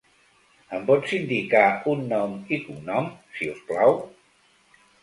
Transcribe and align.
Em 0.77 0.87
pots 0.87 1.13
indicar 1.17 1.63
un 1.93 2.03
nom 2.15 2.35
i 2.59 2.61
cognom, 2.67 3.13
si 3.39 3.53
us 3.55 3.65
plau? 3.71 3.99